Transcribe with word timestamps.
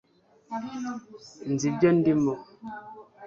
nzi 1.51 1.65
ibyo 1.71 1.89
ndimo 1.97 2.33